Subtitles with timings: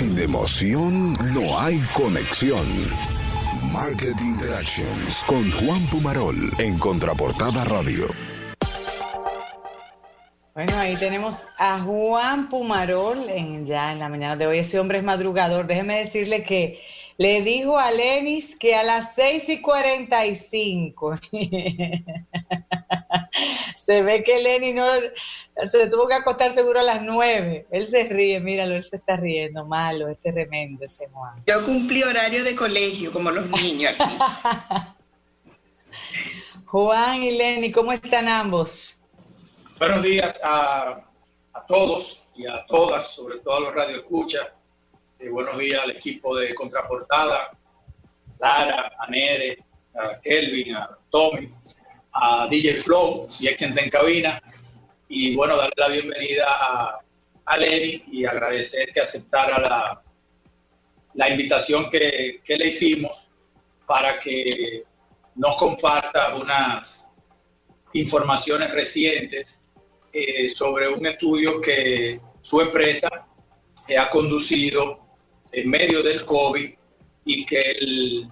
[0.00, 2.64] Sin emoción no hay conexión.
[3.70, 8.06] Market Interactions con Juan Pumarol en Contraportada Radio.
[10.54, 13.26] Bueno, ahí tenemos a Juan Pumarol
[13.64, 14.60] ya en la mañana de hoy.
[14.60, 15.66] Ese hombre es madrugador.
[15.66, 16.80] Déjeme decirle que
[17.18, 21.20] le dijo a Lenis que a las 6 y 45.
[23.76, 24.86] se ve que Lenny no
[25.64, 27.66] se tuvo que acostar seguro a las 9.
[27.70, 31.42] Él se ríe, míralo, él se está riendo, malo, este tremendo ese Juan.
[31.46, 33.94] Yo cumplí horario de colegio, como los niños
[36.66, 38.96] Juan y Lenny, ¿cómo están ambos?
[39.80, 41.04] Buenos días a,
[41.66, 44.46] todos y a todas, sobre todo a los radioescuchas.
[45.18, 47.50] Eh, buenos días al equipo de Contraportada,
[48.38, 49.58] Lara, a Nere,
[49.96, 51.52] a Kelvin, a Tommy,
[52.12, 54.42] a DJ Flow, si es quien está en cabina.
[55.08, 56.98] Y bueno, darle la bienvenida a,
[57.46, 60.02] a Lenny y agradecer que aceptara la,
[61.14, 63.28] la invitación que, que le hicimos
[63.86, 64.84] para que
[65.34, 67.06] nos comparta unas
[67.92, 69.60] informaciones recientes
[70.12, 73.08] eh, sobre un estudio que su empresa
[73.98, 75.00] ha conducido
[75.52, 76.70] en medio del COVID
[77.24, 78.28] y que el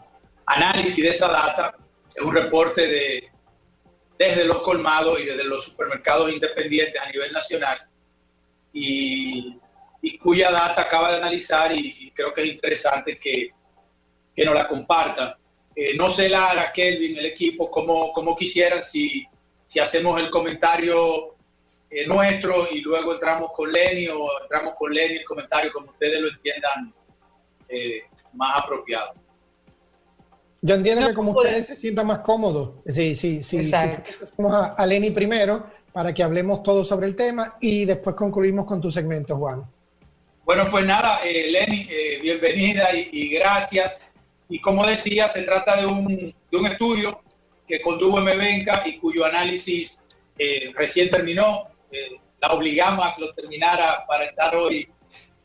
[0.46, 1.74] análisis de esa data
[2.08, 3.28] es un reporte de
[4.18, 7.78] desde los colmados y desde los supermercados independientes a nivel nacional
[8.72, 9.58] y,
[10.20, 13.50] cuya data acaba de analizar y, creo que es interesante que,
[14.34, 15.38] que nos la comparta.
[15.74, 19.24] Eh, no sé, Lara, Kelvin, el equipo, cómo, cómo quisieran si,
[19.66, 21.36] si hacemos el comentario
[21.90, 26.20] eh, nuestro y luego entramos con Lenny o entramos con Lenny el comentario como ustedes
[26.20, 26.92] lo entiendan
[27.68, 28.02] eh,
[28.32, 29.14] más apropiado.
[30.60, 33.72] Yo entiendo que como ustedes se sientan más cómodos, sí, sí, sí, sí
[34.36, 38.66] Vamos a, a, Lenny primero para que hablemos todo sobre el tema y después concluimos
[38.66, 39.64] con tu segmento, Juan.
[40.44, 41.88] Bueno, pues nada, eh, Lenny,
[42.22, 44.00] bienvenida y, gracias.
[44.48, 47.20] Y como decía, se trata de un, de un estudio
[47.66, 50.02] que condujo MBenca y cuyo análisis
[50.74, 51.68] recién terminó.
[51.90, 54.88] Eh, la obligamos a que lo terminara para estar hoy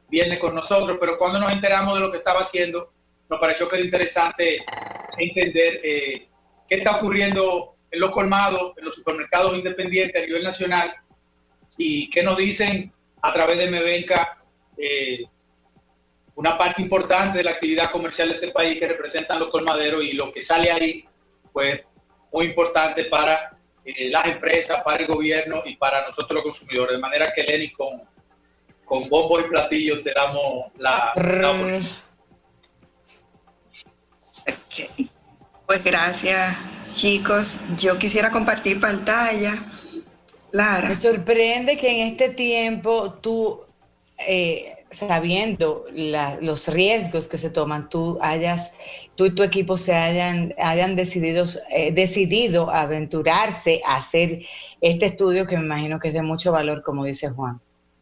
[0.09, 2.91] viernes con nosotros, pero cuando nos enteramos de lo que estaba haciendo,
[3.29, 4.63] nos pareció que era interesante
[5.17, 6.27] entender eh,
[6.67, 10.93] qué está ocurriendo en los colmados, en los supermercados independientes a nivel nacional
[11.77, 12.91] y qué nos dicen
[13.21, 14.43] a través de Mevenca
[14.77, 15.23] eh,
[16.35, 20.13] una parte importante de la actividad comercial de este país que representan los colmaderos y
[20.13, 21.05] lo que sale ahí,
[21.51, 21.81] pues
[22.31, 26.95] muy importante para eh, las empresas, para el gobierno y para nosotros los consumidores.
[26.95, 28.01] De manera que, Lenny, con,
[28.85, 31.13] con bombo y platillo te damos la,
[35.65, 36.57] Pues gracias,
[36.95, 37.59] chicos.
[37.79, 39.53] Yo quisiera compartir pantalla.
[40.51, 40.89] Lara.
[40.89, 43.61] Me sorprende que en este tiempo tú,
[44.27, 45.85] eh, sabiendo
[46.41, 48.73] los riesgos que se toman, tú hayas
[49.15, 54.43] tú y tu equipo se hayan, hayan decidido, eh, decidido aventurarse a hacer
[54.81, 57.59] este estudio que me imagino que es de mucho valor, como dice Juan.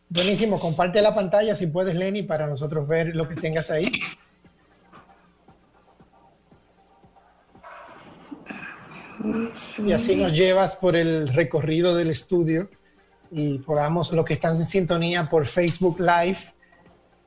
[0.09, 3.89] Buenísimo, comparte la pantalla si puedes, Lenny, para nosotros ver lo que tengas ahí.
[9.85, 12.69] Y así nos llevas por el recorrido del estudio
[13.31, 16.39] y podamos, los que están en sintonía por Facebook Live,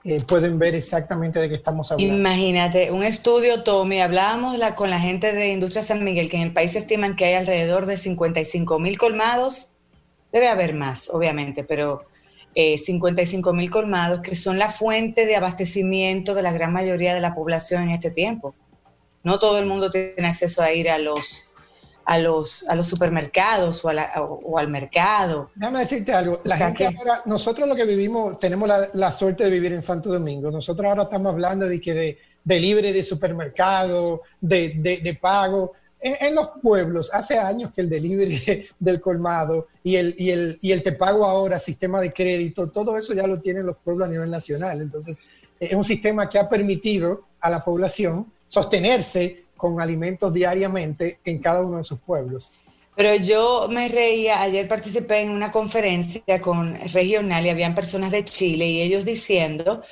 [0.04, 2.14] eh, pueden ver exactamente de qué estamos hablando.
[2.14, 6.52] Imagínate, un estudio, Tommy, hablábamos con la gente de Industria San Miguel, que en el
[6.52, 9.72] país estiman que hay alrededor de 55 mil colmados,
[10.30, 12.04] debe haber más, obviamente, pero
[12.54, 17.22] 55 eh, mil colmados que son la fuente de abastecimiento de la gran mayoría de
[17.22, 18.54] la población en este tiempo.
[19.22, 21.53] No todo el mundo tiene acceso a ir a los
[22.04, 25.50] a los, a los supermercados o, o, al mercado.
[25.54, 26.40] Déjame decirte algo.
[26.44, 30.10] La gente ahora, nosotros lo que vivimos, tenemos la, la, suerte de vivir en Santo
[30.10, 30.50] Domingo.
[30.50, 35.72] Nosotros ahora estamos hablando de que de, de libre de supermercado, de, de, de pago.
[36.00, 40.58] En, en, los pueblos, hace años que el delivery del colmado y el, y, el,
[40.60, 44.08] y el te pago ahora, sistema de crédito, todo eso ya lo tienen los pueblos
[44.08, 44.82] a nivel nacional.
[44.82, 45.24] Entonces,
[45.58, 51.64] es un sistema que ha permitido a la población sostenerse con alimentos diariamente en cada
[51.64, 52.58] uno de sus pueblos.
[52.96, 58.24] Pero yo me reía, ayer participé en una conferencia con regional y habían personas de
[58.24, 59.82] Chile y ellos diciendo,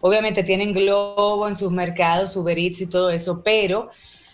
[0.00, 3.88] obviamente tienen Globo en sus mercados, Uber Eats y todo eso, pero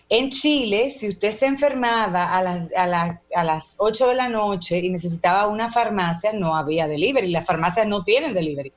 [0.08, 4.78] en Chile, si usted se enfermaba a las, a, a las 8 de la noche
[4.78, 8.72] y necesitaba una farmacia, no había delivery, las farmacias no tienen delivery.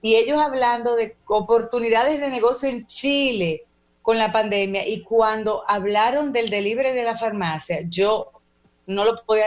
[0.00, 3.65] Y ellos hablando de oportunidades de negocio en Chile,
[4.06, 8.30] con la pandemia y cuando hablaron del delivery de la farmacia, yo
[8.86, 9.46] no lo podía...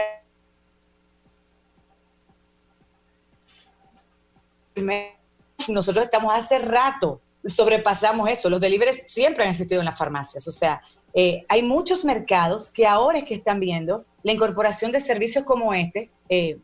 [5.66, 8.50] Nosotros estamos hace rato sobrepasamos eso.
[8.50, 10.46] Los deliveries siempre han existido en las farmacias.
[10.46, 10.82] O sea,
[11.14, 15.72] eh, hay muchos mercados que ahora es que están viendo la incorporación de servicios como
[15.72, 16.58] este, eh,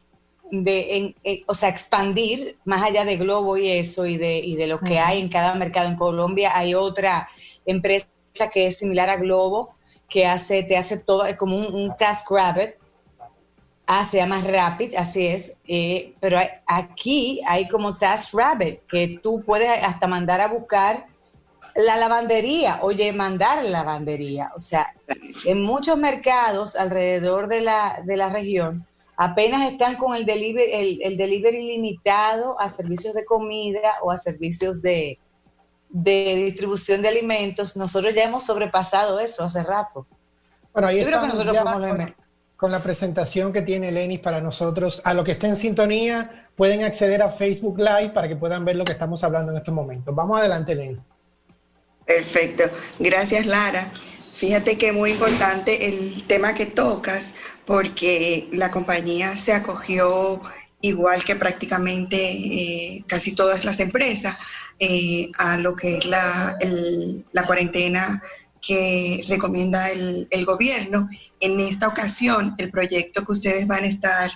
[0.51, 4.67] de, eh, o sea, expandir más allá de Globo y eso y de, y de
[4.67, 5.89] lo que hay en cada mercado.
[5.89, 7.27] En Colombia hay otra
[7.67, 8.09] empresa
[8.53, 9.75] que es similar a Globo,
[10.09, 12.75] que hace, te hace todo, es como un, Task Rabbit.
[13.87, 15.57] Ah, se llama Rapid, así es.
[16.21, 21.07] pero aquí hay como Task Rabbit, que tú puedes hasta mandar a buscar
[21.77, 24.51] la lavandería, oye, mandar lavandería.
[24.57, 24.95] O sea,
[25.45, 28.87] en muchos mercados alrededor de la, de la región
[29.17, 34.83] apenas están con el delivery, el, delivery limitado a servicios de comida o a servicios
[34.83, 35.19] de,
[35.89, 37.77] de distribución de alimentos.
[37.77, 40.07] Nosotros ya hemos sobrepasado eso hace rato.
[40.73, 42.15] Bueno, ahí está con,
[42.57, 45.01] con, la presentación que tiene Lenis para nosotros.
[45.05, 48.77] A lo que esté en sintonía, pueden acceder a Facebook Live para que puedan ver
[48.77, 50.15] lo que estamos hablando en estos momentos.
[50.15, 50.99] Vamos adelante, Lenis.
[52.05, 52.65] Perfecto.
[52.99, 53.91] Gracias, Lara.
[54.37, 57.35] Fíjate que es muy importante el tema que tocas
[57.65, 60.43] porque la compañía se acogió
[60.83, 64.37] igual que prácticamente eh, casi todas las empresas
[64.79, 66.59] eh, a lo que es la,
[67.33, 68.23] la cuarentena
[68.61, 71.09] que recomienda el, el, gobierno.
[71.41, 74.31] En esta ocasión, el proyecto que ustedes van a estar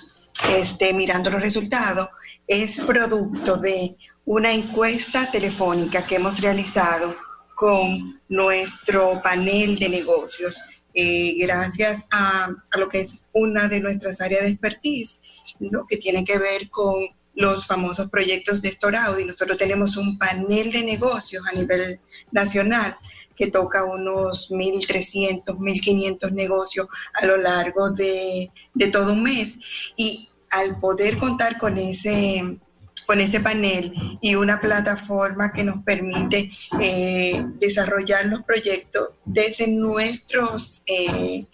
[0.49, 2.09] este, mirando los resultados
[2.47, 7.15] es producto de una encuesta telefónica que hemos realizado
[7.55, 10.57] con nuestro panel de negocios.
[10.95, 12.49] Eh, gracias a,
[12.79, 15.21] lo que es una de nuestras áreas de expertise,
[15.61, 16.95] lo que tiene que ver con
[17.35, 18.77] los famosos proyectos de
[19.21, 22.01] y Nosotros tenemos un panel de negocios a nivel
[22.31, 22.97] nacional
[23.37, 29.57] que toca unos 1.300, 1.500 negocios a lo largo de, de todo un mes.
[29.97, 32.59] Y al poder contar con ese
[33.07, 40.85] con ese panel y una plataforma que nos permite eh, desarrollar los proyectos desde nuestros
[40.87, 41.45] eh,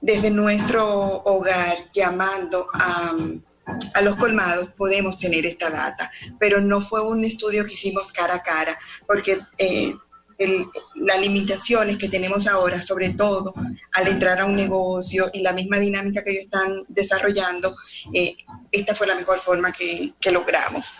[0.00, 0.88] desde nuestro
[1.24, 3.12] hogar llamando a,
[3.94, 8.36] a los colmados podemos tener esta data, pero no fue un estudio que hicimos cara
[8.36, 9.94] a cara, porque eh,
[10.94, 13.54] las limitaciones que tenemos ahora, sobre todo
[13.92, 17.74] al entrar a un negocio y la misma dinámica que ellos están desarrollando,
[18.14, 18.36] eh,
[18.70, 20.92] esta fue la mejor forma que, logramos.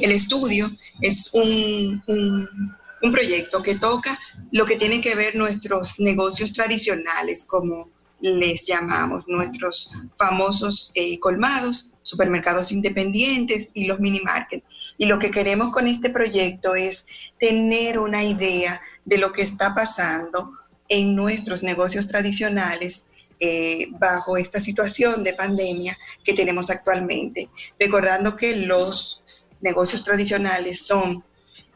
[0.00, 0.70] El estudio
[1.00, 4.18] es un, un, proyecto que toca
[4.50, 7.90] lo que tiene que ver nuestros negocios tradicionales, como
[8.24, 14.64] les llamamos, nuestros famosos eh, colmados, supermercados independientes y los mini markets
[14.96, 17.04] y lo que queremos con este proyecto es
[17.38, 20.52] tener una idea de lo que está pasando
[20.88, 23.04] en nuestros negocios tradicionales
[23.40, 27.50] eh, bajo esta situación de pandemia que tenemos actualmente.
[27.78, 29.22] Recordando que los
[29.60, 31.24] negocios tradicionales son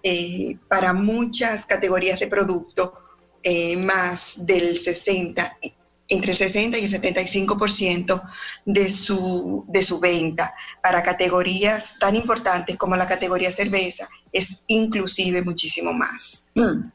[0.02, 2.94] eh, para muchas categorías de producto
[3.42, 5.58] eh, más del 60
[6.08, 8.22] entre el 60 y el 75%
[8.64, 15.42] de su, de su venta para categorías tan importantes como la categoría cerveza es inclusive
[15.42, 16.44] muchísimo más.
[16.54, 16.90] Mm.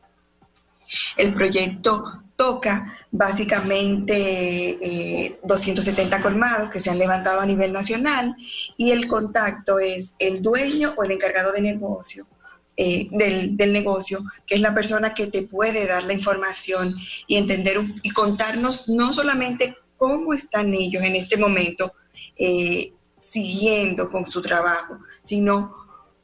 [1.18, 2.04] El proyecto
[2.36, 8.36] toca básicamente 270 eh, colmados que se han levantado a nivel nacional
[8.77, 12.27] y el contacto es el dueño o el encargado de negocio
[12.75, 16.95] eh, del, negocio, que es la persona que te puede dar la información
[17.28, 21.94] y entender y contarnos no solamente cómo están ellos en este momento
[22.36, 25.76] eh, siguiendo con su trabajo, sino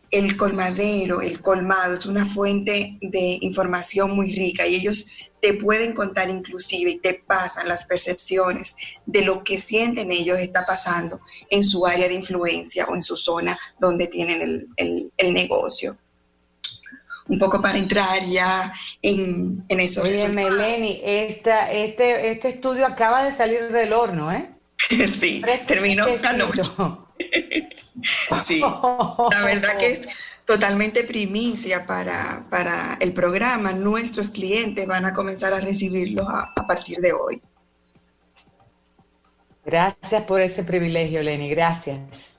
[0.10, 5.06] el colmadero, el colmado, es una fuente de información muy rica y ellos
[5.40, 10.66] te pueden contar inclusive y te pasan las percepciones de lo que sienten ellos está
[10.66, 11.22] pasando
[11.52, 15.96] en su área de influencia o en su zona donde tienen el negocio
[17.30, 20.02] un poco para entrar ya en, en eso.
[20.02, 24.50] Oye, Meleni, esta, este, este estudio acaba de salir del horno, ¿eh?
[25.14, 26.62] sí, terminó anoche.
[28.46, 30.08] sí, la verdad que es
[30.46, 33.72] totalmente primicia para, para, el programa.
[33.74, 37.42] Nuestros clientes van a comenzar a recibirlos a, a partir de hoy.
[39.64, 42.39] Gracias por ese privilegio, Leni, gracias.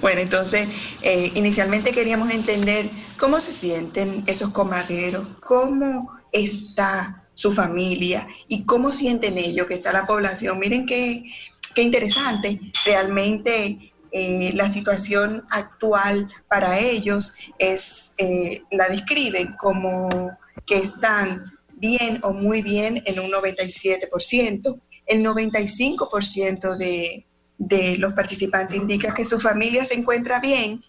[0.00, 0.68] Bueno, entonces,
[1.02, 8.92] eh, inicialmente queríamos entender cómo se sienten esos comaderos, cómo está su familia y cómo
[8.92, 10.58] sienten ellos que está la población.
[10.58, 11.24] Miren qué,
[11.74, 20.08] qué interesante, realmente eh, la situación actual para ellos es, eh, la describen como
[20.64, 24.80] que están bien o muy bien en un 97%.
[25.06, 27.26] El 95% de,
[27.58, 30.82] de los participantes indica que su familia se encuentra bien,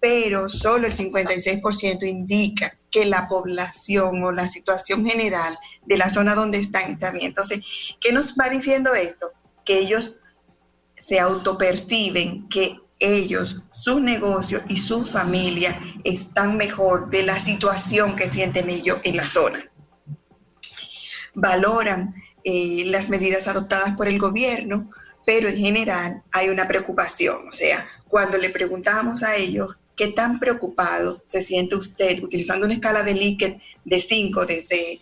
[0.00, 6.34] pero solo el 56% indica que la población o la situación general de la zona
[6.34, 7.26] donde están está bien.
[7.26, 7.60] Entonces,
[8.00, 9.32] ¿qué nos va diciendo esto?
[9.64, 10.16] Que ellos
[11.00, 18.28] se autoperciben que ellos, sus negocios y su familia están mejor de la situación que
[18.28, 19.60] sienten ellos en la zona.
[21.34, 24.90] Valoran eh, las medidas adoptadas por el gobierno,
[25.28, 27.48] pero en general hay una preocupación.
[27.50, 32.72] O sea, cuando le preguntamos a ellos qué tan preocupado se siente usted, utilizando una
[32.72, 34.98] escala de Likert de 5, desde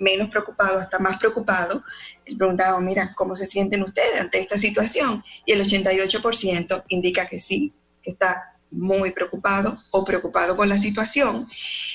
[0.00, 1.84] menos preocupado hasta más preocupado,
[2.26, 5.22] le preguntamos, mira, ¿cómo se sienten ustedes ante esta situación?
[5.46, 11.48] Y el 88% indica que sí, que está muy preocupado o preocupado con la situación.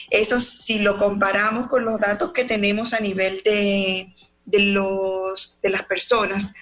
[0.10, 5.70] Eso si lo comparamos con los datos que tenemos a nivel de, de los, de
[5.70, 6.54] las personas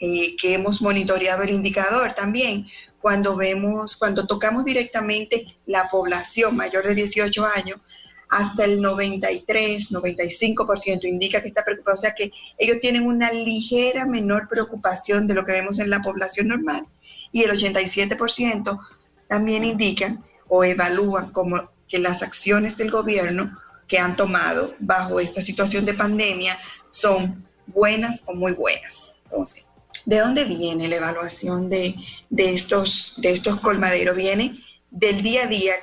[0.00, 2.66] eh, que hemos monitoreado el indicador también,
[3.00, 7.78] cuando vemos, cuando tocamos directamente la población mayor de 18 años,
[8.30, 11.98] hasta el 93, 95% indica que está preocupado.
[11.98, 16.00] O sea que ellos tienen una ligera menor preocupación de lo que vemos en la
[16.00, 16.86] población normal.
[17.32, 18.80] Y el 87%
[19.28, 25.42] también indican o evalúan como que las acciones del gobierno que han tomado bajo esta
[25.42, 26.56] situación de pandemia
[26.88, 29.14] son buenas o muy buenas.
[29.24, 29.66] Entonces,
[30.06, 31.94] ¿de dónde viene la evaluación de,
[32.28, 34.16] de estos, de estos colmaderos?
[34.16, 35.74] Viene del día a día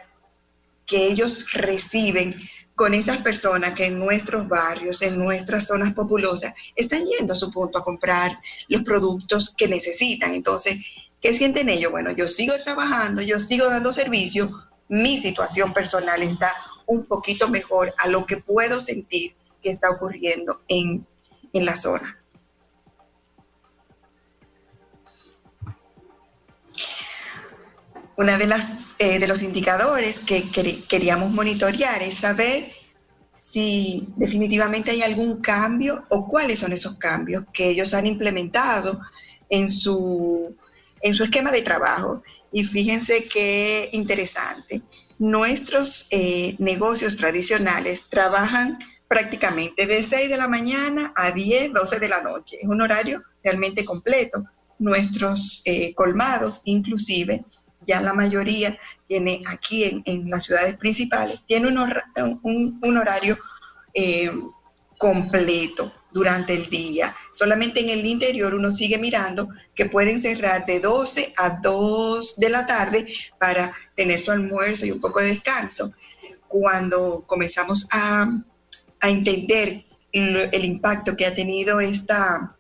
[0.85, 2.35] que ellos reciben
[2.75, 7.51] con esas personas que en nuestros barrios, en nuestras zonas populosas, están yendo a su
[7.51, 10.33] punto a comprar los productos que necesitan.
[10.33, 10.77] Entonces,
[11.19, 11.91] ¿qué sienten ellos?
[11.91, 14.51] Bueno, yo sigo trabajando, yo sigo dando servicio,
[14.89, 16.51] mi situación personal está
[16.85, 21.05] un poquito mejor a lo que puedo sentir que está ocurriendo en,
[21.53, 22.16] en la zona.
[28.17, 30.49] Una de las eh, de los indicadores que,
[30.89, 32.65] queríamos monitorear es saber
[33.37, 38.99] si definitivamente hay algún cambio o cuáles son esos cambios que ellos han implementado
[39.49, 40.55] en su,
[41.01, 42.23] en su esquema de trabajo.
[42.51, 44.81] Y fíjense qué interesante.
[45.19, 52.09] Nuestros eh, negocios tradicionales trabajan prácticamente de 6 de la mañana a 10, 12 de
[52.09, 52.57] la noche.
[52.59, 54.43] Es un horario realmente completo.
[54.79, 57.45] Nuestros eh, colmados, inclusive,
[57.87, 58.77] ya la mayoría
[59.07, 63.39] tiene aquí en, las ciudades principales, tiene un, horario
[63.93, 64.29] eh,
[64.97, 67.15] completo durante el día.
[67.31, 72.49] Solamente en el interior uno sigue mirando que pueden cerrar de 12 a 2 de
[72.49, 73.07] la tarde
[73.39, 75.93] para tener su almuerzo y un poco de descanso.
[76.47, 78.27] Cuando comenzamos a,
[78.99, 82.57] entender el impacto que ha tenido esta,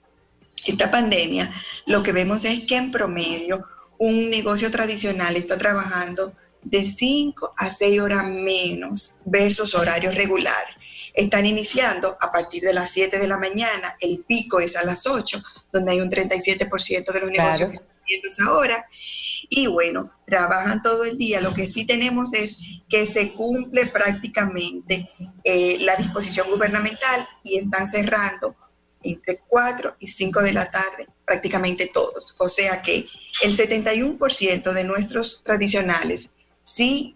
[0.65, 1.51] esta pandemia,
[1.87, 3.65] lo que vemos es que en promedio
[3.99, 6.31] un negocio tradicional está trabajando
[6.63, 10.75] de 5 a 6 horas menos versus horarios regulares.
[11.13, 15.07] Están iniciando a partir de las 7 de la mañana, el pico es a las
[15.07, 18.87] 8, donde hay un 37% de los negocios que están viendo esa hora.
[19.49, 21.41] Y bueno, trabajan todo el día.
[21.41, 25.09] Lo que sí tenemos es que se cumple prácticamente
[25.43, 28.55] eh, la disposición gubernamental y están cerrando
[29.11, 32.35] entre 4 y 5 de la tarde prácticamente todos.
[32.37, 33.05] O sea que
[33.43, 36.29] el 71% de nuestros tradicionales
[36.63, 37.15] sí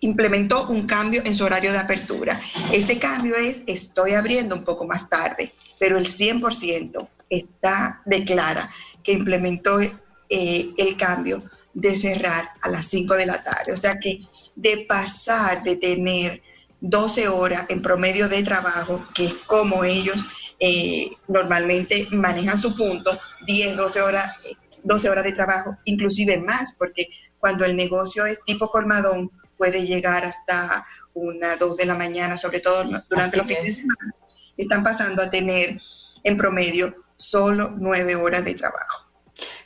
[0.00, 2.40] implementó un cambio en su horario de apertura.
[2.72, 9.12] Ese cambio es, estoy abriendo un poco más tarde, pero el 100% está, declara que
[9.12, 11.38] implementó eh, el cambio
[11.74, 13.72] de cerrar a las 5 de la tarde.
[13.72, 14.20] O sea que
[14.54, 16.42] de pasar de tener
[16.80, 20.26] 12 horas en promedio de trabajo, que es como ellos
[20.60, 24.40] eh, normalmente manejan su punto 10, 12 horas,
[24.84, 30.24] 12 horas de trabajo, inclusive más, porque cuando el negocio es tipo colmadón, puede llegar
[30.24, 34.14] hasta una, dos de la mañana, sobre todo durante los fines de semana,
[34.56, 35.80] están pasando a tener
[36.22, 39.06] en promedio solo nueve horas de trabajo.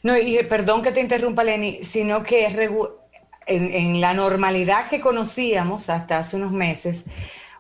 [0.05, 5.91] No, y perdón que te interrumpa, Lenny, sino que en, en la normalidad que conocíamos
[5.91, 7.07] hasta hace unos meses,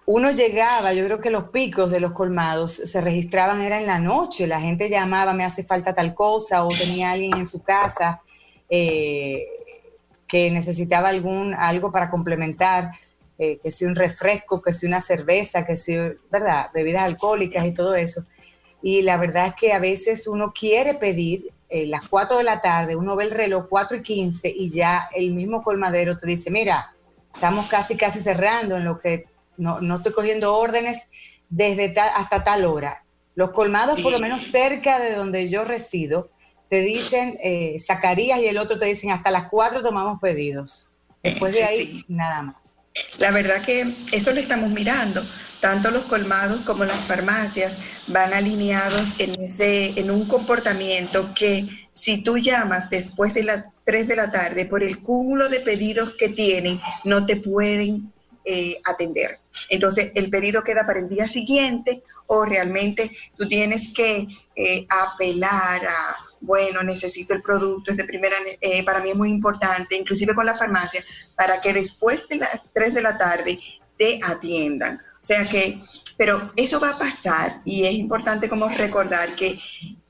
[0.06, 3.98] uno llegaba, yo creo que los picos de los colmados se registraban era en la
[3.98, 8.20] noche, la gente llamaba, me hace falta tal cosa, o tenía alguien en su casa
[8.68, 9.46] eh,
[10.26, 12.90] que necesitaba algún, algo para complementar,
[13.38, 16.70] eh, que sea un refresco, que sea una cerveza, que sea, ¿verdad?
[16.74, 18.26] Bebidas alcohólicas y todo eso.
[18.82, 22.60] Y la verdad es que a veces uno quiere pedir eh, las 4 de la
[22.60, 26.50] tarde, uno ve el reloj 4 y 15 y ya el mismo colmadero te dice,
[26.50, 26.94] mira,
[27.34, 29.24] estamos casi, casi cerrando en lo que
[29.56, 31.10] no, estoy cogiendo órdenes
[31.48, 33.04] desde hasta tal hora.
[33.34, 36.30] Los colmados, por lo menos cerca de donde yo resido,
[36.70, 40.90] te dicen, eh, Zacarías y el otro te dicen, hasta las cuatro tomamos pedidos.
[41.22, 42.56] Después de ahí, nada más.
[43.18, 45.20] La verdad que eso lo estamos mirando.
[45.60, 52.22] Tanto los colmados como las farmacias van alineados en, ese, en un comportamiento que si
[52.22, 56.28] tú llamas después de las 3 de la tarde por el cúmulo de pedidos que
[56.28, 58.12] tienen, no te pueden
[58.44, 59.40] eh, atender.
[59.68, 65.84] Entonces, el pedido queda para el día siguiente o realmente tú tienes que eh, apelar
[65.86, 70.34] a, bueno, necesito el producto, es de primera, eh, para mí es muy importante, inclusive
[70.34, 71.02] con la farmacia,
[71.36, 73.58] para que después de las 3 de la tarde
[73.98, 74.96] te atiendan.
[74.96, 75.80] O sea que,
[76.16, 79.58] pero eso va a pasar y es importante como recordar que,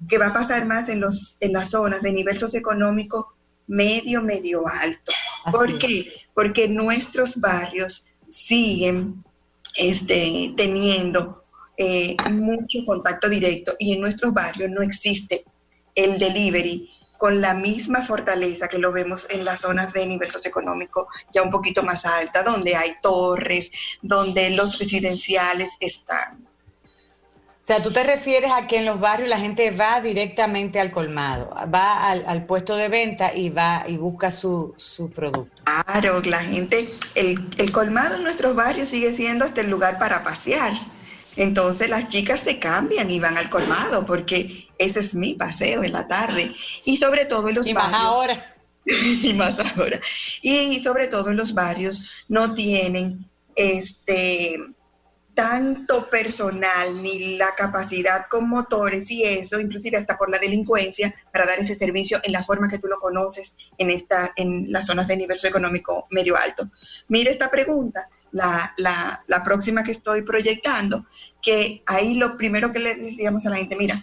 [0.09, 3.35] que va a pasar más en, los, en las zonas de nivel socioeconómico
[3.67, 5.13] medio, medio alto.
[5.51, 6.13] ¿Por qué?
[6.35, 9.25] Porque nuestros barrios siguen
[9.77, 11.45] este, teniendo
[11.77, 15.45] eh, mucho contacto directo y en nuestros barrios no existe
[15.95, 21.09] el delivery con la misma fortaleza que lo vemos en las zonas de nivel socioeconómico
[21.33, 23.71] ya un poquito más alta, donde hay torres,
[24.03, 26.47] donde los residenciales están.
[27.65, 30.91] O sea, tú te refieres a que en los barrios la gente va directamente al
[30.93, 35.63] colmado, va al, puesto de venta y va y busca su, su producto.
[35.87, 40.23] Claro, la gente, el, el colmado en nuestros barrios sigue siendo hasta el lugar para
[40.23, 40.75] pasear.
[41.37, 45.95] Entonces las chicas se cambian y van al colmado porque ese es mi paseo en
[45.95, 46.55] la tarde.
[46.85, 47.93] Y sobre todo en los y barrios.
[47.93, 48.57] Más ahora.
[48.85, 49.99] y más ahora.
[50.43, 54.61] Y sobre todo en los barrios no tienen este
[55.35, 61.47] tanto personal ni la capacidad con motores y eso, inclusive hasta por la delincuencia, para
[61.47, 65.09] dar ese servicio en la forma que tú lo conoces en, esta, en las zonas
[65.09, 66.71] de nivel económico medio alto.
[67.09, 71.07] Mire esta pregunta, la, la, la, próxima que estoy proyectando,
[71.43, 74.01] que ahí lo primero que le diríamos a la gente, mira,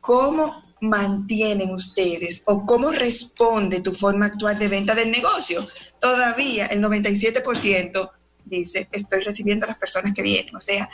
[0.00, 5.66] ¿cómo mantienen ustedes o cómo responde tu forma actual de venta del negocio?
[6.00, 8.10] Todavía el 97%
[8.46, 10.54] dice, estoy recibiendo a las personas que vienen.
[10.56, 10.88] O sea,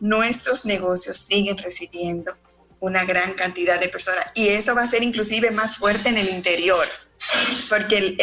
[0.00, 2.36] nuestros negocios siguen recibiendo
[2.80, 6.28] una gran cantidad de personas y eso va a ser inclusive más fuerte en el
[6.28, 6.86] interior,
[7.68, 8.16] porque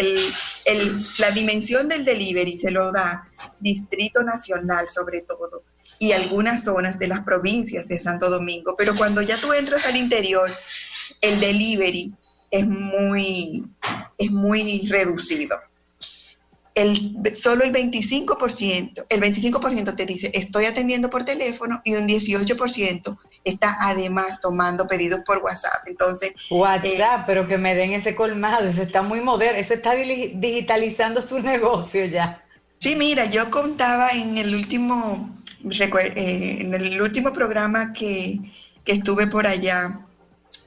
[1.17, 3.29] la dimensión del delivery se lo da
[3.59, 5.63] Distrito Nacional sobre todo
[5.99, 9.97] y algunas zonas de las provincias de Santo Domingo, pero cuando ya tú entras al
[9.97, 10.51] interior,
[11.21, 12.13] el delivery
[12.51, 13.63] es muy,
[14.17, 15.57] es muy reducido.
[16.75, 23.17] El, solo el 25%, el 25% te dice estoy atendiendo por teléfono y un 18%
[23.45, 25.87] está además tomando pedidos por WhatsApp.
[25.87, 29.93] Entonces, WhatsApp, eh, pero que me den ese colmado, ese está muy moderno, ese está
[29.95, 32.43] digitalizando su negocio ya.
[32.77, 35.35] Sí, mira, yo contaba en el último
[35.67, 38.39] eh, en el último programa que,
[38.85, 40.05] estuve por allá,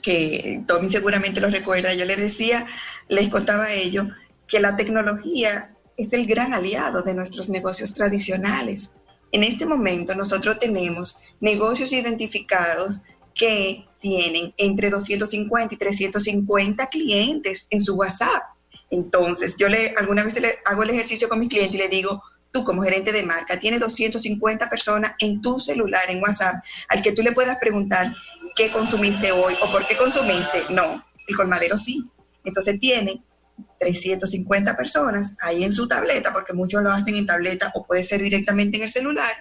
[0.02, 2.66] que Tommy seguramente lo recuerda, yo les decía,
[3.08, 4.08] les contaba a ellos
[4.48, 8.90] que la tecnología es el gran aliado de nuestros negocios tradicionales.
[9.32, 13.00] En este momento nosotros tenemos negocios identificados
[13.34, 18.42] que tienen entre 250 y 350 clientes en su WhatsApp.
[18.90, 22.22] Entonces, yo le alguna vez le hago el ejercicio con mis clientes y le digo,
[22.52, 26.54] tú como gerente de marca tienes 250 personas en tu celular, en WhatsApp,
[26.88, 28.12] al que tú le puedas preguntar
[28.56, 30.62] qué consumiste hoy o por qué consumiste.
[30.70, 32.04] No, el colmadero sí.
[32.44, 33.22] Entonces tiene
[33.78, 38.22] 350 personas ahí en su tableta, porque muchos lo hacen en tableta o puede ser
[38.22, 39.32] directamente en el celular.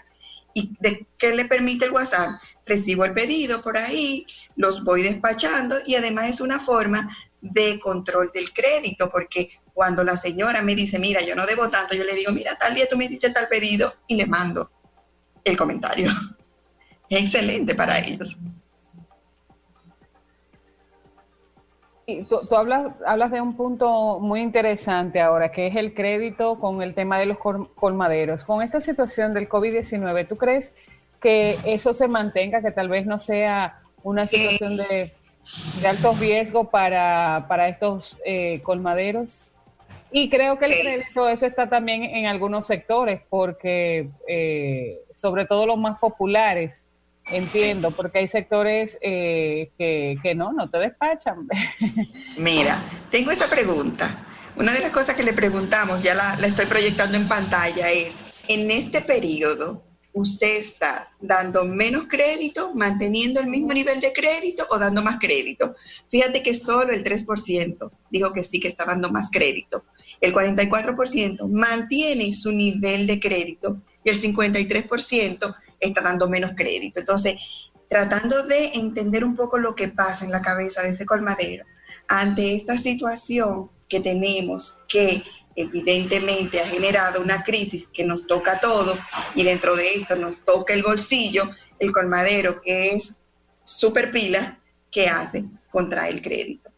[0.54, 2.40] ¿Y de qué le permite el WhatsApp?
[2.66, 4.26] Recibo el pedido por ahí,
[4.56, 7.08] los voy despachando y además es una forma
[7.42, 11.96] de control del crédito, porque cuando la señora me dice, mira, yo no debo tanto,
[11.96, 14.72] yo le digo, mira, tal día tú me hiciste tal pedido y le mando
[15.44, 16.12] el comentario.
[17.10, 18.38] Es excelente para ellos.
[22.30, 26.94] Tú, hablas, hablas de un punto muy interesante ahora, que es el crédito con el
[26.94, 28.46] tema de los colmaderos.
[28.46, 30.74] Con esta situación del COVID-19, ¿tú crees
[31.20, 35.14] que eso se mantenga, que tal vez no sea una situación de,
[35.86, 39.50] alto riesgo para, estos eh, colmaderos?
[40.10, 45.66] Y creo que el crédito, eso está también en algunos sectores, porque eh, sobre todo
[45.66, 46.88] los más populares,
[47.30, 51.48] entiendo, porque hay sectores eh, que, no, no te despachan.
[52.38, 54.26] Mira, tengo esa pregunta.
[54.56, 58.18] Una de las cosas que le preguntamos, ya la, la estoy proyectando en pantalla, es,
[58.48, 64.80] en este periodo, ¿usted está dando menos crédito, manteniendo el mismo nivel de crédito o
[64.80, 65.76] dando más crédito?
[66.10, 69.84] Fíjate que solo el 3% dijo que sí, que está dando más crédito
[70.22, 77.00] el 44% mantiene su nivel de crédito y el 53% está dando menos crédito.
[77.00, 77.36] Entonces,
[77.90, 81.66] tratando de entender un poco lo que pasa en la cabeza de ese colmadero,
[82.08, 85.24] ante esta situación que tenemos, que
[85.56, 88.98] evidentemente ha generado una crisis que nos toca a todos
[89.36, 93.16] y dentro de esto nos toca el bolsillo, el colmadero que es
[93.64, 94.60] super pila,
[94.92, 95.46] ¿qué hace?
[95.70, 96.72] Contrae el crédito.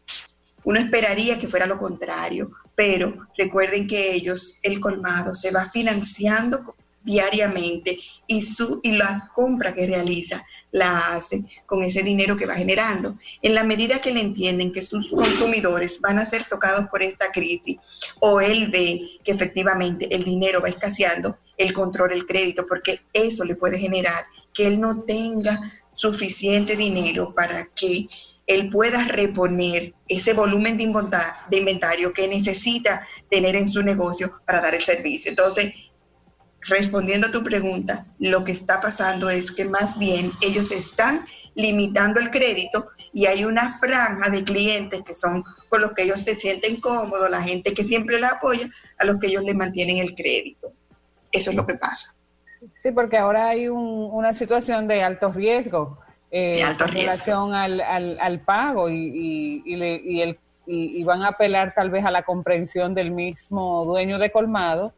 [0.63, 6.75] Uno esperaría que fuera lo contrario, pero recuerden que ellos, el colmado, se va financiando
[7.09, 12.53] diariamente y, su, y la compra que realiza la hace con ese dinero que va
[12.53, 13.17] generando.
[13.41, 17.31] En la medida que le entienden que sus consumidores van a ser tocados por esta
[17.33, 17.77] crisis
[18.19, 23.43] o él ve que efectivamente el dinero va escaseando, él controla el crédito porque eso
[23.43, 28.07] le puede generar que él no tenga suficiente dinero para que
[28.45, 34.75] él pueda reponer ese volumen de inventario que necesita tener en su negocio para dar
[34.75, 35.29] el servicio.
[35.29, 35.73] Entonces,
[36.69, 42.19] respondiendo a tu pregunta, lo que está pasando es que más bien ellos están limitando
[42.19, 46.35] el crédito y hay una franja de clientes que son con los que ellos se
[46.35, 50.15] sienten cómodos, la gente que siempre la apoya, a los que ellos le mantienen el
[50.15, 50.71] crédito.
[51.31, 52.15] Eso es lo que pasa.
[52.81, 55.99] Sí, porque ahora hay una situación de alto riesgo
[56.31, 59.63] eh, en relación al, pago y,
[60.65, 64.93] y, van a apelar tal vez a la comprensión del mismo dueño de colmado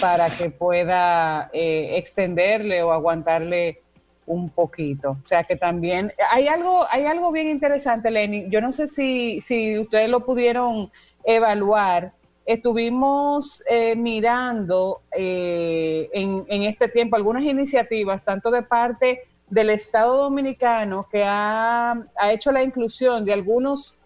[0.00, 3.80] para que pueda eh, extenderle o aguantarle
[4.26, 5.18] un poquito.
[5.22, 8.46] O sea que también hay algo, hay algo bien interesante, Lenny.
[8.48, 10.90] Yo no sé si, si ustedes lo pudieron
[11.24, 12.12] evaluar.
[12.44, 20.16] Estuvimos eh, mirando eh, en, en, este tiempo algunas iniciativas, tanto de parte del Estado
[20.16, 23.96] Dominicano, que ha, ha hecho la inclusión de algunos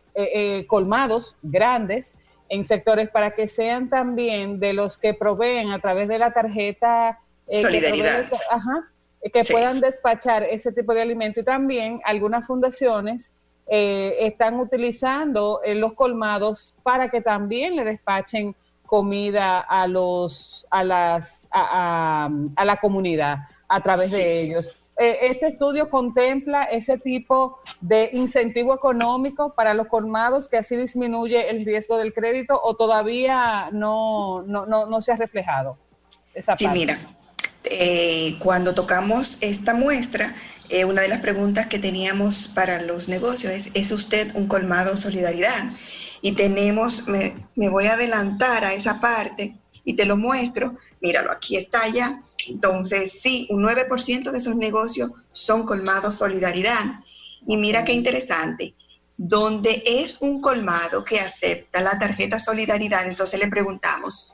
[0.67, 2.17] colmados grandes
[2.49, 7.21] en sectores para que sean también de los que proveen a través de la tarjeta
[7.47, 8.25] eh, solidaridad.
[9.23, 13.31] que, que puedan despachar ese tipo de alimento y también algunas fundaciones
[13.67, 18.55] eh, están utilizando eh, los colmados para que también le despachen
[18.87, 25.49] comida a los a las a, a la comunidad a través de ellos eh, este
[25.49, 31.99] estudio contempla ese tipo de incentivo económico para los colmados que así disminuye el riesgo
[31.99, 35.77] del crédito o todavía no, no, se ha reflejado?
[36.33, 36.99] Esa sí, mira,
[37.65, 40.35] eh, cuando tocamos esta muestra,
[40.71, 44.97] eh, una de las preguntas que teníamos para los negocios es, ¿es usted un colmado
[44.97, 45.73] solidaridad?
[46.23, 51.31] Y tenemos, me, me voy a adelantar a esa parte y te lo muestro, míralo,
[51.31, 57.01] aquí está ya entonces, sí, un 9% de esos negocios son colmados solidaridad.
[57.47, 58.75] Y mira qué interesante,
[59.17, 64.31] donde es un colmado que acepta la tarjeta solidaridad, entonces le preguntamos,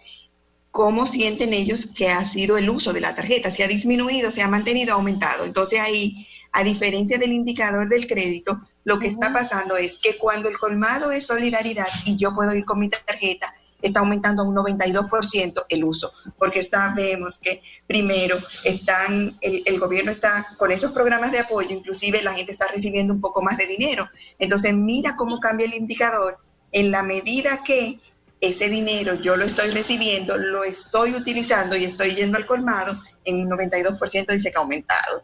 [0.71, 3.51] ¿cómo sienten ellos que ha sido el uso de la tarjeta?
[3.51, 5.45] ¿Se ha disminuido, se ha mantenido, aumentado?
[5.45, 10.49] Entonces ahí, a diferencia del indicador del crédito, lo que está pasando es que cuando
[10.49, 14.55] el colmado es solidaridad y yo puedo ir con mi tarjeta, está aumentando a un
[14.55, 21.41] 92% el uso, porque sabemos que primero están, el, gobierno está con esos programas de
[21.41, 24.09] apoyo, inclusive la gente está recibiendo un poco más de dinero.
[24.39, 26.39] Entonces mira cómo cambia el indicador
[26.71, 27.99] en la medida que
[28.41, 33.37] ese dinero yo lo estoy recibiendo, lo estoy utilizando y estoy yendo al colmado, en
[33.41, 35.23] un 92% dice que ha aumentado.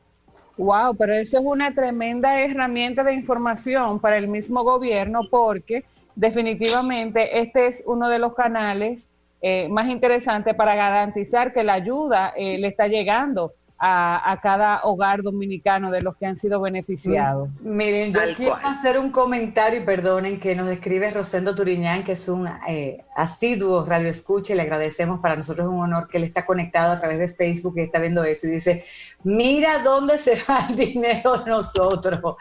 [0.57, 5.85] Wow, pero eso es una tremenda herramienta de información para el mismo gobierno porque
[6.19, 9.09] definitivamente este es uno de los canales
[9.41, 15.23] eh, más interesantes para garantizar que la ayuda eh, le está llegando a, cada hogar
[15.23, 17.49] dominicano de los que han sido beneficiados.
[17.61, 22.13] Mm, miren, yo quiero hacer un comentario y perdonen que nos escribe Rosendo Turiñán, que
[22.13, 25.21] es un eh, asiduo radio escucha y le agradecemos.
[25.21, 28.01] Para nosotros es un honor que él está conectado a través de Facebook y está
[28.01, 28.85] viendo eso y dice,
[29.23, 32.35] mira dónde se va el dinero de nosotros,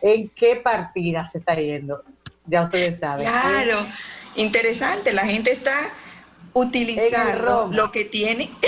[0.00, 2.02] en qué partida se está yendo
[2.46, 3.26] ya ustedes saben.
[3.26, 3.86] Claro,
[4.36, 5.76] interesante, la gente está
[6.52, 8.50] utilizando lo que tiene.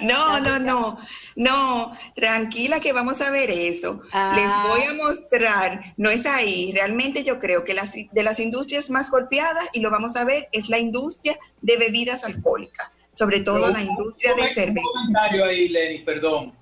[0.00, 0.96] No, no, no,
[1.34, 4.00] no, tranquila que vamos a ver eso.
[4.04, 4.66] Les ah.
[4.68, 9.10] voy a mostrar, no es ahí, realmente yo creo que las, de las industrias más
[9.10, 13.80] golpeadas, y lo vamos a ver, es la industria de bebidas alcohólicas, sobre todo la
[13.80, 14.86] industria de cerveza.
[14.86, 16.59] Un comentario ahí, Lenny, perdón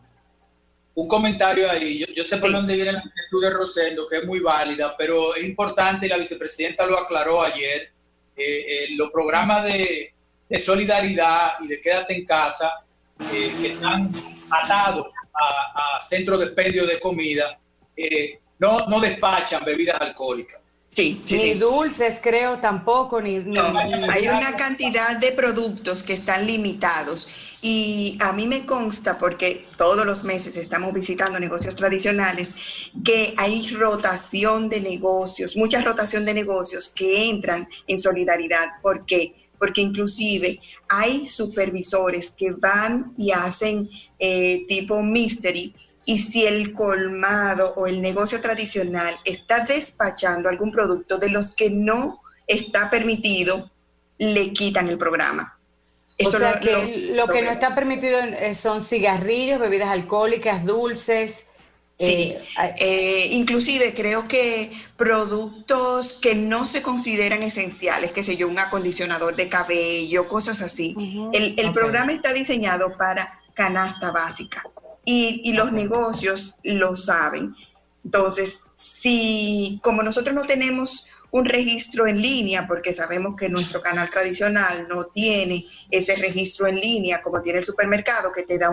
[0.99, 2.05] un comentario ahí.
[2.13, 5.45] Yo, sé por dónde viene la actitud de Rosendo, que es muy válida, pero es
[5.45, 7.93] importante, y la vicepresidenta lo aclaró ayer,
[8.37, 10.13] eh, eh, los programas de,
[10.59, 12.85] solidaridad y de quédate en casa,
[13.21, 14.13] eh, que están
[14.51, 17.61] atados a, centros de expendio de comida,
[18.59, 20.61] no, no despachan bebidas alcohólicas.
[20.91, 27.29] Sí, ni dulces creo tampoco, ni, Hay una cantidad de productos que están limitados
[27.61, 32.55] y a mí me consta, porque todos los meses estamos visitando negocios tradicionales,
[33.05, 38.81] que hay rotación de negocios, mucha rotación de negocios que entran en solidaridad.
[38.83, 39.35] ¿Por qué?
[39.59, 45.75] Porque inclusive hay supervisores que van y hacen eh, tipo mystery
[46.09, 51.69] y si el colmado o el negocio tradicional está despachando algún producto de los que
[51.69, 53.71] no está permitido,
[54.17, 55.59] le quitan el programa.
[56.25, 61.45] o sea lo, que lo, que no está permitido eh, son cigarrillos, bebidas alcohólicas, dulces.
[61.99, 62.41] Sí, eh,
[62.79, 69.37] eh, inclusive creo que productos que no se consideran esenciales, que sé yo, un acondicionador
[69.37, 70.97] de cabello, cosas así.
[71.35, 74.65] el, programa está diseñado para canasta básica
[75.11, 77.55] y, los negocios lo saben.
[78.05, 84.09] Entonces, si como nosotros no tenemos un registro en línea, porque sabemos que nuestro canal
[84.11, 88.71] tradicional no tiene ese registro en línea como tiene el supermercado, que te da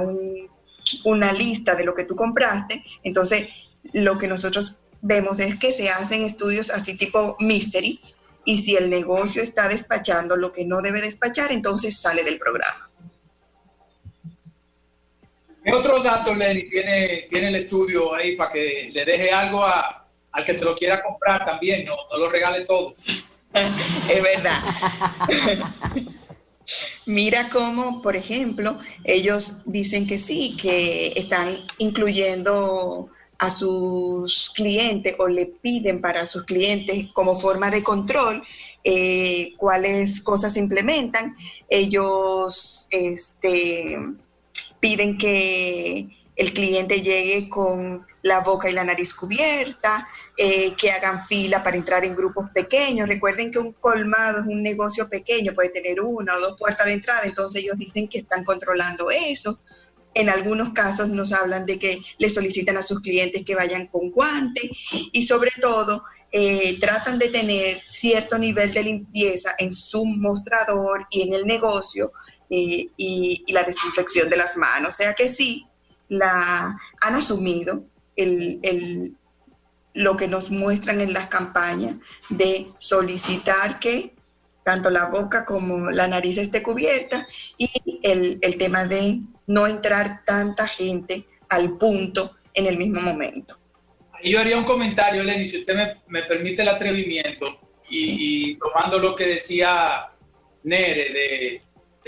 [1.03, 3.47] una lista de lo que tú compraste, entonces
[3.93, 8.01] lo que nosotros vemos es que se hacen estudios así tipo mystery,
[8.43, 12.91] y si el negocio está despachando lo que no debe despachar, entonces sale del programa.
[15.65, 20.07] ¿Qué otros datos, Lenny, tiene, tiene el estudio ahí para que le deje algo a,
[20.31, 21.85] al que te lo quiera comprar también?
[21.85, 22.93] No, no lo regale todo.
[24.09, 24.59] es verdad.
[27.07, 35.27] Mira cómo, por ejemplo, ellos dicen que sí, que están incluyendo a sus clientes o
[35.27, 38.43] le piden para sus clientes como forma de control
[38.83, 41.35] eh, cuáles cosas implementan.
[41.67, 43.97] Ellos, este,
[44.85, 51.25] piden que el cliente llegue con la boca y la nariz cubierta, eh, que hagan
[51.25, 53.07] fila para entrar en grupos pequeños.
[53.07, 56.93] Recuerden que un colmado es un negocio pequeño, puede tener una o dos puertas de
[56.93, 59.59] entrada, entonces ellos dicen que están controlando eso.
[60.13, 64.11] En algunos casos nos hablan de que le solicitan a sus clientes que vayan con
[64.11, 71.07] guantes y sobre todo eh, tratan de tener cierto nivel de limpieza en su mostrador
[71.09, 72.11] y en el negocio
[72.49, 74.89] y, la desinfección de las manos.
[74.89, 75.65] O sea que sí,
[76.09, 77.83] la, han asumido
[78.15, 79.15] el,
[79.93, 81.95] lo que nos muestran en las campañas
[82.29, 84.13] de solicitar que
[84.63, 87.27] tanto la boca como la nariz esté cubierta
[87.57, 87.69] y
[88.03, 93.55] el, tema de no entrar tanta gente al punto en el mismo momento.
[94.23, 95.75] Yo haría un comentario, Lenny, si usted
[96.07, 100.07] me, permite el atrevimiento y, y, tomando lo que decía
[100.63, 101.61] Nere de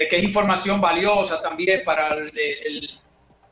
[0.06, 3.00] que es información valiosa también para el,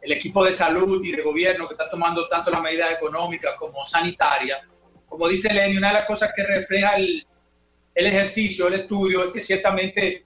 [0.02, 4.60] equipo de salud y de gobierno que está tomando tanto las medidas económicas como sanitarias.
[5.08, 7.26] Como dice Lenny, una de las cosas que refleja el,
[7.96, 10.24] ejercicio, el estudio, es que ciertamente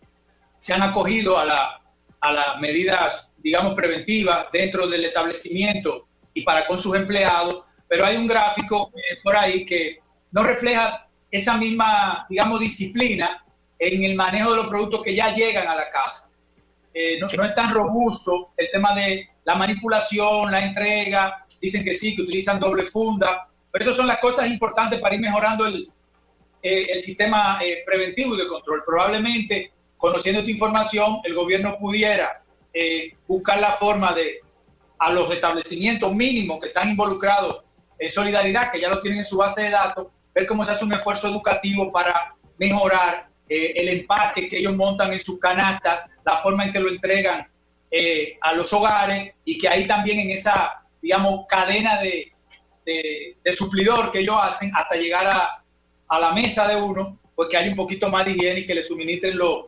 [0.57, 1.81] se han acogido a, la,
[2.19, 8.17] a las medidas, digamos, preventivas dentro del establecimiento y para con sus empleados, pero hay
[8.17, 9.99] un gráfico eh, por ahí que
[10.31, 13.45] no refleja esa misma, digamos, disciplina
[13.79, 16.29] en el manejo de los productos que ya llegan a la casa.
[16.93, 22.15] Eh, no, es tan robusto el tema de la manipulación, la entrega, dicen que sí,
[22.15, 25.89] que utilizan doble funda, pero esas son las cosas importantes para ir mejorando el,
[26.61, 28.83] eh, el sistema eh, preventivo y de control.
[28.85, 32.43] Probablemente, conociendo esta información, el gobierno pudiera
[33.27, 34.39] buscar la forma de,
[34.99, 37.63] a los establecimientos mínimos que están involucrados
[37.97, 40.85] en solidaridad, que ya lo tienen en su base de datos, ver cómo se hace
[40.85, 46.37] un esfuerzo educativo para mejorar eh, el empaque que ellos montan en sus canastas, la
[46.37, 47.47] forma en que lo entregan
[47.89, 52.31] eh, a los hogares y que ahí también en esa, digamos, cadena de,
[52.85, 55.63] de, suplidor que ellos hacen hasta llegar a,
[56.07, 58.75] a, la mesa de uno, pues que hay un poquito más de higiene y que
[58.75, 59.65] le suministren los,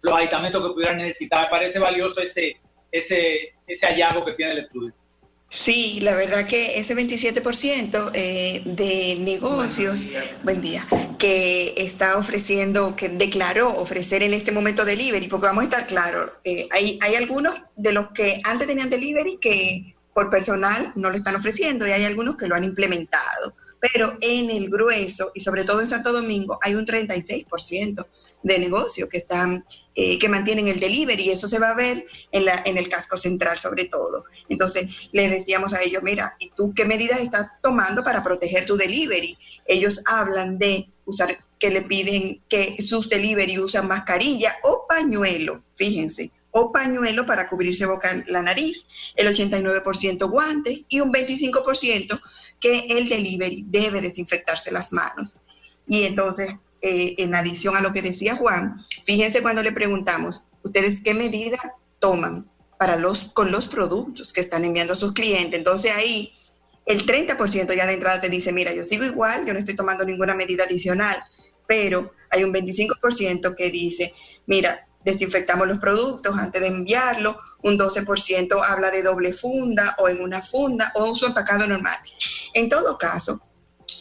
[0.00, 1.42] los aditamentos que pudieran necesitar.
[1.42, 2.56] Me parece valioso ese,
[2.90, 4.94] ese, ese hallazgo que tiene el estudio.
[5.52, 10.06] Sí, la verdad que ese 27% eh, de negocios,
[10.44, 10.86] buen día,
[11.18, 16.30] que está ofreciendo, que declaró ofrecer en este momento delivery, porque vamos a estar claros,
[16.44, 21.16] eh, hay, hay algunos de los que antes tenían delivery que por personal no lo
[21.16, 25.64] están ofreciendo y hay algunos que lo han implementado, pero en el grueso y sobre
[25.64, 28.06] todo en Santo Domingo hay un 36%
[28.42, 32.06] de negocios que están eh, que mantienen el delivery y eso se va a ver
[32.30, 34.24] en, la, en el casco central sobre todo.
[34.48, 38.76] Entonces le decíamos a ellos, mira, ¿y tú qué medidas estás tomando para proteger tu
[38.76, 39.36] delivery?
[39.66, 46.30] Ellos hablan de usar, que le piden que sus delivery usan mascarilla o pañuelo, fíjense,
[46.52, 52.20] o pañuelo para cubrirse boca la nariz, el 89% guantes y un 25%
[52.58, 55.36] que el delivery debe desinfectarse las manos.
[55.86, 61.00] Y entonces, eh, en adición a lo que decía Juan, fíjense cuando le preguntamos, ¿ustedes
[61.02, 61.58] qué medida
[61.98, 65.58] toman para los, con los productos que están enviando a sus clientes?
[65.58, 66.32] Entonces ahí
[66.86, 70.04] el 30% ya de entrada te dice, mira, yo sigo igual, yo no estoy tomando
[70.04, 71.16] ninguna medida adicional,
[71.66, 74.14] pero hay un 25% que dice,
[74.46, 80.20] mira, desinfectamos los productos antes de enviarlo, un 12% habla de doble funda o en
[80.20, 81.96] una funda o uso empacado normal.
[82.54, 83.40] En todo caso,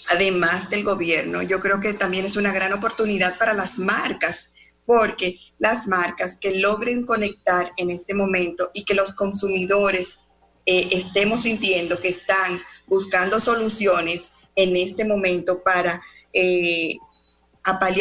[0.09, 4.51] además del gobierno, yo creo que también es una gran oportunidad para las marcas,
[4.85, 10.17] porque las marcas que logren conectar en este momento y que los consumidores
[10.65, 16.01] eh, estemos sintiendo que están buscando soluciones en este momento para
[16.33, 16.95] eh,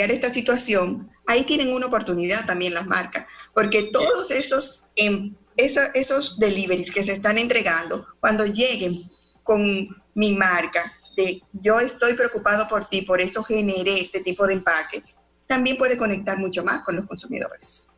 [0.08, 6.90] esta situación, ahí tienen una oportunidad también las marcas, porque todos esos, em, esos deliveries
[6.90, 9.02] que se están entregando, cuando lleguen
[9.44, 14.54] con mi marca, de yo estoy preocupado por ti, por eso generé este tipo de
[14.54, 15.02] empaque,
[15.48, 17.88] también puede conectar mucho más con los consumidores.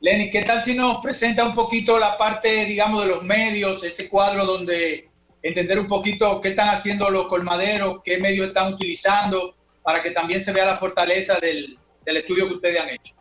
[0.00, 4.08] Lenny, ¿qué tal si nos presenta un poquito la parte, digamos, de los medios, ese
[4.08, 5.08] cuadro donde
[5.42, 10.40] entender un poquito qué están haciendo los colmaderos, qué medios están utilizando, para que también
[10.40, 13.14] se vea la fortaleza del, del estudio que ustedes han hecho.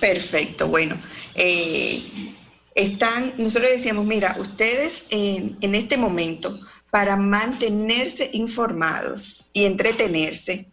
[0.00, 0.96] Perfecto, bueno.
[1.36, 2.02] Eh,
[2.74, 6.58] están, nosotros decíamos, mira, ustedes en, en este momento,
[6.90, 10.70] para mantenerse informados y entretenerse,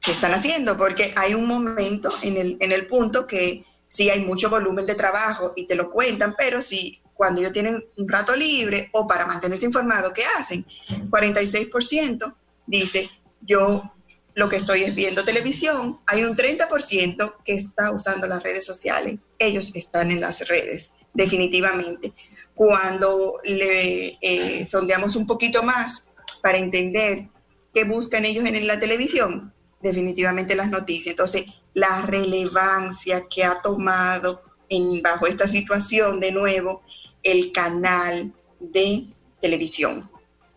[0.00, 0.76] ¿qué están haciendo?
[0.76, 4.94] Porque hay un momento en el, en el punto que sí hay mucho volumen de
[4.94, 9.24] trabajo y te lo cuentan, pero si cuando ellos tienen un rato libre o para
[9.24, 10.66] mantenerse informados, ¿qué hacen?
[11.10, 12.34] 46%
[12.66, 13.08] dice,
[13.40, 13.94] yo
[14.34, 19.20] lo que estoy es viendo televisión, hay un 30% que está usando las redes sociales,
[19.38, 22.12] ellos están en las redes, definitivamente.
[22.54, 26.06] Cuando le eh, sondeamos un poquito más
[26.42, 27.28] para entender
[27.72, 31.12] qué buscan ellos en la televisión, definitivamente las noticias.
[31.12, 36.82] Entonces, la relevancia que ha tomado en, bajo esta situación de nuevo
[37.22, 39.04] el canal de
[39.40, 40.10] televisión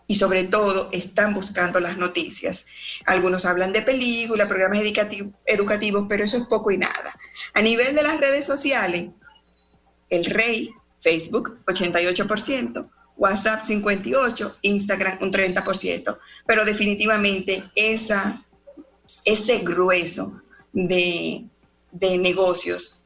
[0.07, 2.65] y sobre todo están buscando las noticias.
[3.05, 7.19] Algunos hablan de películas, programas educativos, pero eso es poco y nada.
[7.53, 9.09] A nivel de las redes sociales,
[10.09, 18.45] el rey, Facebook, 88%, WhatsApp 58%, Instagram un 30%, pero definitivamente esa,
[19.25, 20.41] ese grueso
[20.73, 21.45] de,
[21.91, 23.01] de negocios,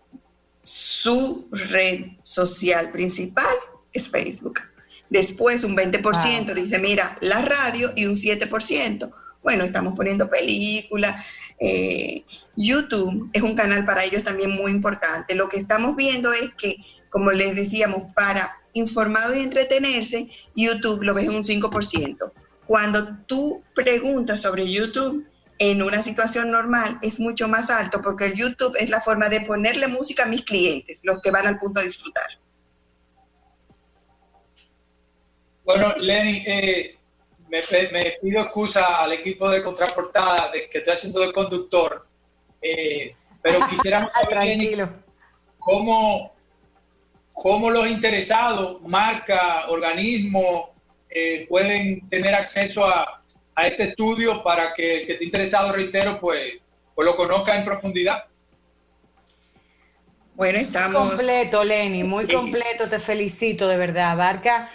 [0.61, 3.55] su red social principal
[3.93, 4.61] es Facebook.
[5.09, 9.11] Después un 20% dice, mira, la radio y un 7%.
[9.43, 11.25] Bueno, estamos poniendo películas.
[11.59, 12.23] Eh,
[12.55, 15.35] YouTube es un canal para ellos también muy importante.
[15.35, 16.77] Lo que estamos viendo es que,
[17.11, 22.31] como les decíamos, para informado y entretenerse, YouTube lo ves en un 5%.
[22.65, 25.27] Cuando tú preguntas sobre YouTube,
[25.59, 29.41] en una situación normal es mucho más alto porque el YouTube es la forma de
[29.41, 32.25] ponerle música a mis clientes, los que van al punto de disfrutar.
[35.63, 36.97] Bueno, Lenny, eh,
[37.49, 37.61] me,
[38.21, 42.07] pido excusa al equipo de contraportada de que estoy haciendo de conductor,
[42.61, 44.71] eh, pero quisiéramos saber, Lenny,
[45.59, 46.33] cómo,
[47.33, 50.69] cómo los interesados, marca, organismos,
[51.09, 53.23] eh, pueden tener acceso a,
[53.55, 56.53] a, este estudio para que el que esté interesado, reitero, pues,
[56.95, 58.25] pues lo conozca en profundidad.
[60.35, 61.09] Bueno, estamos...
[61.09, 64.11] Completo, Lenny, muy completo, te felicito, de verdad.
[64.11, 64.69] Abarca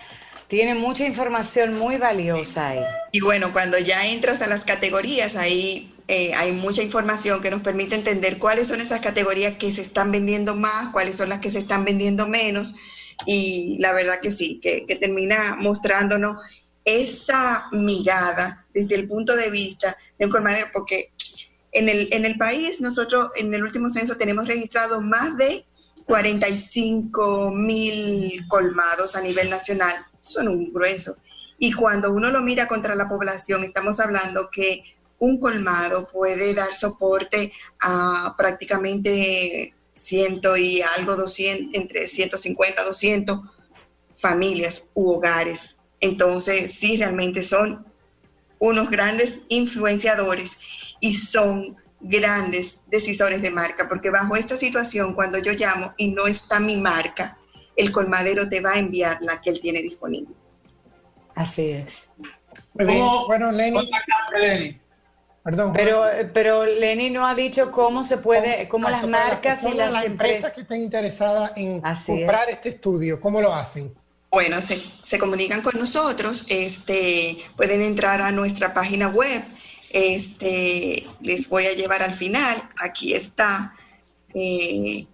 [0.48, 2.80] tiene mucha información muy valiosa ahí.
[3.12, 7.62] Y bueno, cuando ya entras a las categorías, ahí eh, hay mucha información que nos
[7.62, 11.50] permite entender cuáles son esas categorías que se están vendiendo más, cuáles son las que
[11.50, 12.74] se están vendiendo menos.
[13.26, 16.36] Y la verdad que sí, que, termina mostrándonos
[16.84, 21.12] esa mirada desde el punto de vista de un colmadero, porque
[21.72, 25.66] en el, en el país nosotros en el último censo tenemos registrado más de
[26.06, 29.94] 45 mil colmados a nivel nacional
[30.26, 31.16] son un grueso.
[31.58, 34.84] Y cuando uno lo mira contra la población, estamos hablando que
[35.18, 43.40] un colmado puede dar soporte a prácticamente ciento y algo, 200, entre 150, 200
[44.14, 45.76] familias u hogares.
[46.00, 47.86] Entonces, sí, realmente son
[48.58, 50.58] unos grandes influenciadores
[51.00, 56.26] y son grandes decisores de marca, porque bajo esta situación, cuando yo llamo y no
[56.26, 57.38] está mi marca,
[57.74, 60.34] el colmadero te va a enviar la que él tiene disponible.
[61.34, 62.06] Así es.
[62.72, 63.90] Bueno, Lenny.
[65.46, 65.72] Perdón.
[65.74, 66.02] Pero,
[66.34, 70.62] pero Lenny no ha dicho cómo se puede, cómo las marcas y las, empresas que
[70.62, 73.94] estén interesadas en comprar este estudio, ¿cómo lo hacen?
[74.28, 79.40] Bueno, se, se, comunican con nosotros, este, pueden entrar a nuestra página web
[79.90, 82.60] este, les voy a llevar al final.
[82.82, 83.76] Aquí está
[84.34, 85.06] eh,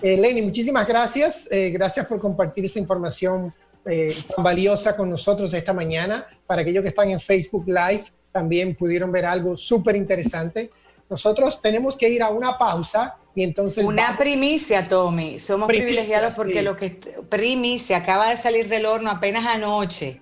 [0.00, 1.48] Eh, Lenny, muchísimas gracias.
[1.52, 3.54] Eh, gracias por compartir esa información
[3.84, 6.26] eh, tan valiosa con nosotros esta mañana.
[6.46, 10.70] Para aquellos que están en Facebook Live, también pudieron ver algo súper interesante.
[11.08, 13.84] Nosotros tenemos que ir a una pausa y entonces...
[13.84, 15.38] Una primicia, Tommy.
[15.38, 16.90] Somos privilegiados porque lo que...
[17.28, 20.20] Primicia, acaba de salir del horno apenas anoche.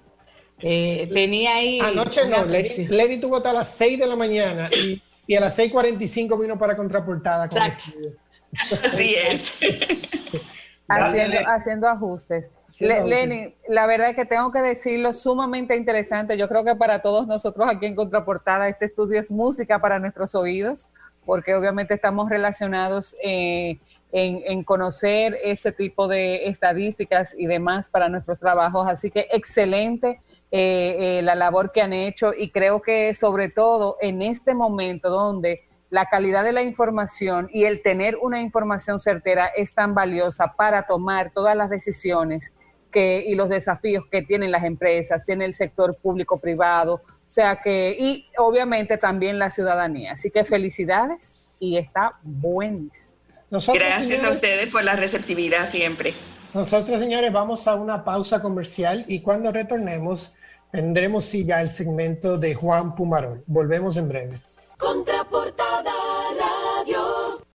[0.59, 1.81] Eh, tenía ahí...
[1.81, 6.41] Anoche no, Lenny, tuvo hasta las 6 de la mañana y, y a las 6.45
[6.41, 7.49] vino para Contraportada.
[7.49, 9.55] Con Así es.
[10.89, 12.47] haciendo, haciendo ajustes.
[12.79, 16.37] Lenny, la verdad es que tengo que decirlo sumamente interesante.
[16.37, 20.35] Yo creo que para todos nosotros aquí en Contraportada este estudio es música para nuestros
[20.35, 20.89] oídos,
[21.25, 23.79] porque obviamente estamos relacionados eh,
[24.13, 28.89] en, conocer ese tipo de estadísticas y demás para nuestros trabajos.
[28.89, 33.97] Así que excelente eh, eh, la labor que han hecho y creo que sobre todo
[34.01, 39.47] en este momento donde la calidad de la información y el tener una información certera
[39.57, 42.53] es tan valiosa para tomar todas las decisiones
[42.93, 48.99] y los desafíos que tienen las empresas, tiene el sector público-privado, sea que, y obviamente
[48.99, 50.15] también la ciudadanía.
[50.15, 53.15] Así que felicidades y está buenísimo.
[53.51, 56.13] Gracias a ustedes por la receptividad siempre.
[56.53, 60.33] Nosotros, señores, vamos a una pausa comercial y cuando retornemos
[60.73, 63.45] tendremos ya el segmento de Juan Pumarol.
[63.47, 64.41] Volvemos en breve.